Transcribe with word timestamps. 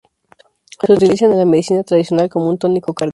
Se 0.83 0.93
utilizan 0.93 1.31
en 1.31 1.37
la 1.37 1.45
medicina 1.45 1.83
tradicional 1.83 2.27
como 2.27 2.49
un 2.49 2.57
tónico 2.57 2.91
cardíaco. 2.91 3.09